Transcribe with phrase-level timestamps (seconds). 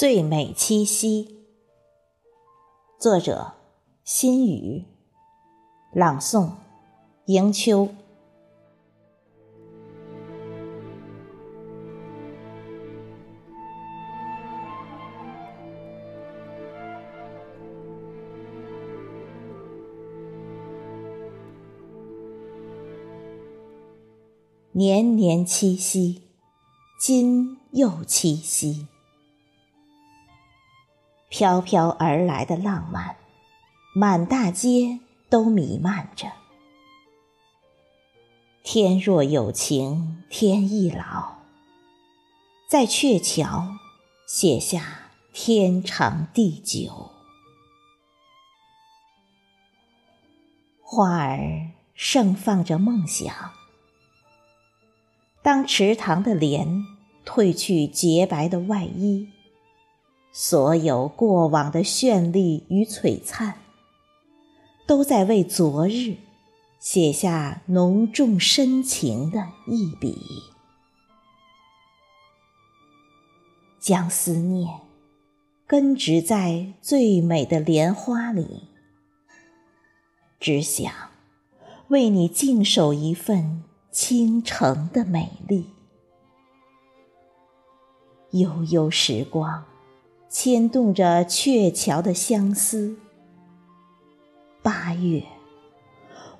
[0.00, 1.40] 最美七夕，
[3.00, 3.54] 作者：
[4.04, 4.84] 心雨，
[5.92, 6.52] 朗诵：
[7.26, 7.88] 迎秋。
[24.70, 26.22] 年年七夕，
[27.00, 28.86] 今又七夕。
[31.28, 33.16] 飘飘而来的浪漫，
[33.94, 36.32] 满大街都弥漫着。
[38.62, 41.38] 天若有情天亦老，
[42.68, 43.68] 在鹊桥
[44.26, 47.10] 写下天长地久。
[50.82, 53.52] 花儿盛放着梦想，
[55.42, 56.84] 当池塘的莲
[57.26, 59.28] 褪去洁白的外衣。
[60.32, 63.58] 所有过往的绚丽与璀璨，
[64.86, 66.16] 都在为昨日
[66.78, 70.16] 写下浓重深情的一笔，
[73.80, 74.80] 将思念
[75.66, 78.68] 根植在最美的莲花里，
[80.38, 80.92] 只想
[81.88, 85.66] 为你静守一份倾城的美丽。
[88.30, 89.64] 悠悠时光。
[90.28, 92.96] 牵动着鹊桥的相思。
[94.62, 95.24] 八月，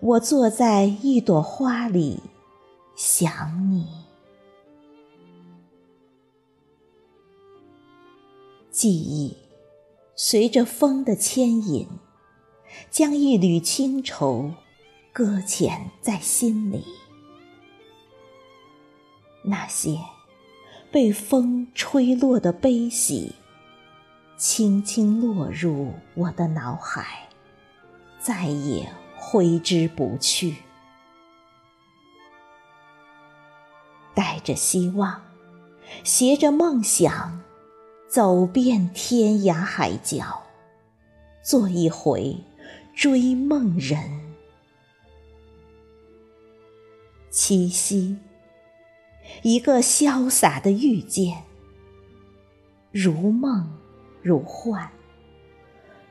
[0.00, 2.20] 我坐在一朵花里，
[2.96, 3.86] 想你。
[8.70, 9.36] 记忆
[10.16, 11.86] 随着风的牵引，
[12.90, 14.50] 将一缕清愁
[15.12, 16.84] 搁浅在心里。
[19.44, 19.98] 那些
[20.90, 23.32] 被风吹落的悲喜。
[24.36, 27.26] 轻轻落入我的脑海，
[28.20, 30.56] 再也挥之不去。
[34.14, 35.22] 带着希望，
[36.04, 37.40] 携着梦想，
[38.08, 40.42] 走遍天涯海角，
[41.42, 42.36] 做一回
[42.94, 44.20] 追梦人。
[47.30, 48.18] 七夕，
[49.42, 51.44] 一个潇洒的遇见，
[52.92, 53.66] 如梦。
[54.26, 54.90] 如幻，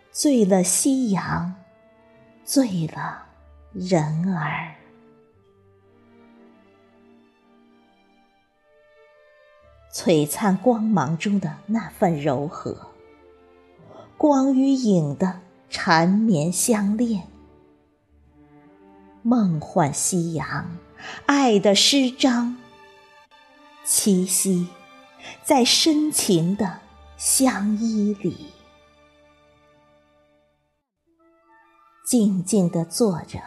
[0.09, 1.53] 醉了夕阳，
[2.45, 3.25] 醉了
[3.73, 4.73] 人儿。
[9.91, 12.93] 璀璨光芒中的那份柔和，
[14.15, 17.27] 光与影的缠绵相恋，
[19.23, 20.77] 梦幻夕阳，
[21.25, 22.55] 爱的诗章，
[23.83, 24.69] 七夕，
[25.43, 26.84] 在深情的。
[27.17, 28.51] 相依里，
[32.05, 33.39] 静静地坐着，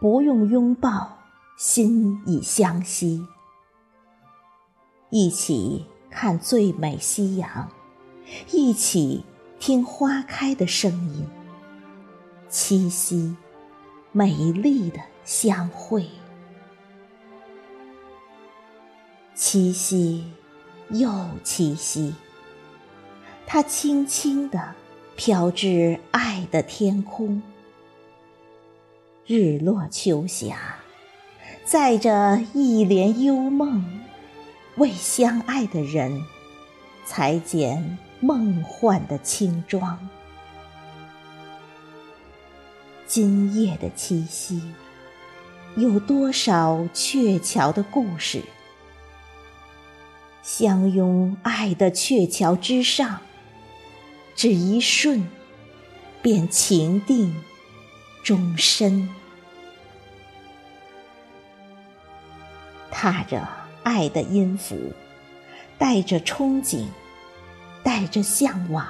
[0.00, 1.18] 不用拥抱，
[1.58, 3.26] 心已相惜。
[5.10, 7.70] 一起看最美夕阳，
[8.50, 9.26] 一起
[9.60, 11.28] 听花开的声音。
[12.48, 13.36] 七夕，
[14.10, 16.08] 美丽的相会。
[19.34, 20.32] 七夕，
[20.88, 21.10] 又
[21.44, 22.14] 七夕。
[23.50, 24.74] 它轻轻地
[25.16, 27.42] 飘至爱的天空，
[29.26, 30.76] 日落秋霞，
[31.64, 34.02] 载着一帘幽梦，
[34.76, 36.22] 为相爱的人
[37.06, 39.98] 裁剪梦幻的轻装。
[43.06, 44.60] 今夜的七夕，
[45.74, 48.42] 有多少鹊桥的故事？
[50.42, 53.20] 相拥爱的鹊桥之上。
[54.38, 55.28] 只一瞬，
[56.22, 57.34] 便情定
[58.22, 59.08] 终身。
[62.88, 63.48] 踏着
[63.82, 64.92] 爱的音符，
[65.76, 66.86] 带着憧憬，
[67.82, 68.86] 带着向往，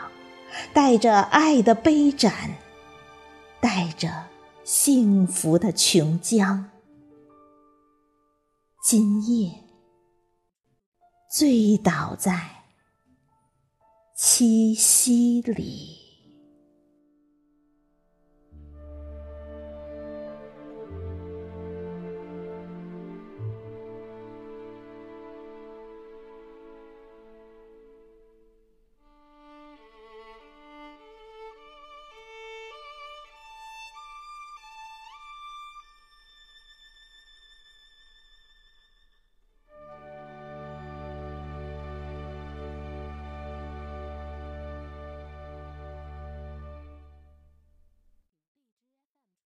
[0.74, 2.50] 带着爱的杯盏，
[3.58, 4.26] 带着
[4.64, 6.64] 幸福的琼浆。
[8.84, 9.50] 今夜，
[11.30, 12.57] 醉倒在。
[14.20, 16.07] 七夕里。